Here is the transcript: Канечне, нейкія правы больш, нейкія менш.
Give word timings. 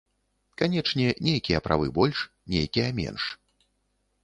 Канечне, 0.61 1.05
нейкія 1.27 1.59
правы 1.67 1.87
больш, 1.99 2.25
нейкія 2.57 2.89
менш. 3.03 3.31